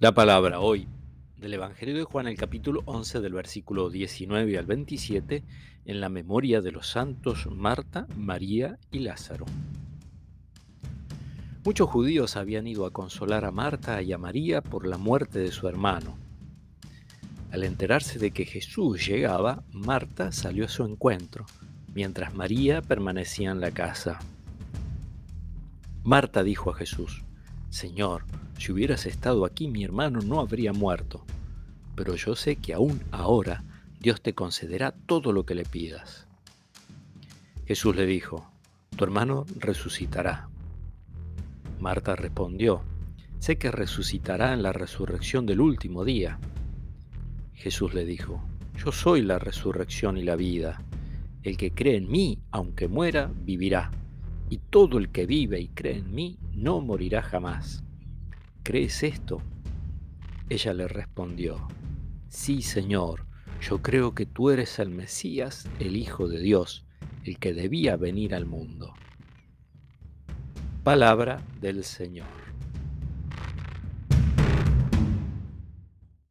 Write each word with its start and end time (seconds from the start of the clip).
La 0.00 0.14
palabra 0.14 0.60
hoy 0.60 0.88
del 1.36 1.52
Evangelio 1.52 1.94
de 1.94 2.04
Juan, 2.04 2.26
el 2.26 2.38
capítulo 2.38 2.80
11 2.86 3.20
del 3.20 3.34
versículo 3.34 3.90
19 3.90 4.56
al 4.56 4.64
27, 4.64 5.44
en 5.84 6.00
la 6.00 6.08
memoria 6.08 6.62
de 6.62 6.72
los 6.72 6.86
santos 6.86 7.46
Marta, 7.52 8.06
María 8.16 8.78
y 8.90 9.00
Lázaro. 9.00 9.44
Muchos 11.66 11.90
judíos 11.90 12.36
habían 12.36 12.66
ido 12.66 12.86
a 12.86 12.92
consolar 12.92 13.44
a 13.44 13.50
Marta 13.50 14.00
y 14.00 14.14
a 14.14 14.16
María 14.16 14.62
por 14.62 14.86
la 14.86 14.96
muerte 14.96 15.38
de 15.38 15.52
su 15.52 15.68
hermano. 15.68 16.16
Al 17.52 17.62
enterarse 17.62 18.18
de 18.18 18.30
que 18.30 18.46
Jesús 18.46 19.06
llegaba, 19.06 19.64
Marta 19.70 20.32
salió 20.32 20.64
a 20.64 20.68
su 20.68 20.82
encuentro, 20.82 21.44
mientras 21.92 22.32
María 22.32 22.80
permanecía 22.80 23.50
en 23.50 23.60
la 23.60 23.70
casa. 23.70 24.18
Marta 26.04 26.42
dijo 26.42 26.70
a 26.70 26.74
Jesús, 26.74 27.22
Señor, 27.70 28.24
si 28.58 28.72
hubieras 28.72 29.06
estado 29.06 29.44
aquí 29.44 29.68
mi 29.68 29.84
hermano 29.84 30.20
no 30.20 30.40
habría 30.40 30.72
muerto, 30.72 31.24
pero 31.94 32.16
yo 32.16 32.34
sé 32.34 32.56
que 32.56 32.74
aún 32.74 33.00
ahora 33.12 33.62
Dios 34.00 34.20
te 34.20 34.34
concederá 34.34 34.92
todo 35.06 35.32
lo 35.32 35.46
que 35.46 35.54
le 35.54 35.64
pidas. 35.64 36.26
Jesús 37.66 37.94
le 37.94 38.06
dijo, 38.06 38.50
tu 38.96 39.04
hermano 39.04 39.46
resucitará. 39.56 40.48
Marta 41.78 42.16
respondió, 42.16 42.82
sé 43.38 43.56
que 43.56 43.70
resucitará 43.70 44.52
en 44.52 44.64
la 44.64 44.72
resurrección 44.72 45.46
del 45.46 45.60
último 45.60 46.04
día. 46.04 46.40
Jesús 47.54 47.94
le 47.94 48.04
dijo, 48.04 48.42
yo 48.84 48.90
soy 48.90 49.22
la 49.22 49.38
resurrección 49.38 50.18
y 50.18 50.22
la 50.22 50.34
vida. 50.34 50.82
El 51.44 51.56
que 51.56 51.70
cree 51.70 51.96
en 51.96 52.10
mí, 52.10 52.40
aunque 52.50 52.88
muera, 52.88 53.30
vivirá 53.32 53.92
y 54.50 54.58
todo 54.58 54.98
el 54.98 55.10
que 55.10 55.26
vive 55.26 55.60
y 55.60 55.68
cree 55.68 55.98
en 55.98 56.12
mí 56.12 56.36
no 56.52 56.80
morirá 56.80 57.22
jamás. 57.22 57.82
¿Crees 58.64 59.02
esto? 59.04 59.40
Ella 60.48 60.74
le 60.74 60.88
respondió, 60.88 61.68
Sí, 62.28 62.60
Señor, 62.60 63.24
yo 63.60 63.80
creo 63.80 64.14
que 64.14 64.26
tú 64.26 64.50
eres 64.50 64.78
el 64.80 64.90
Mesías, 64.90 65.68
el 65.78 65.96
Hijo 65.96 66.28
de 66.28 66.40
Dios, 66.40 66.84
el 67.24 67.38
que 67.38 67.54
debía 67.54 67.96
venir 67.96 68.34
al 68.34 68.46
mundo. 68.46 68.92
Palabra 70.82 71.42
del 71.60 71.84
Señor. 71.84 72.39